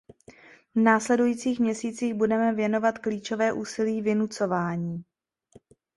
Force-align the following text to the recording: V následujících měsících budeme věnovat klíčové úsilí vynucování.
V 0.75 0.79
následujících 0.79 1.59
měsících 1.59 2.13
budeme 2.13 2.53
věnovat 2.53 2.97
klíčové 2.99 3.53
úsilí 3.53 4.01
vynucování. 4.01 5.03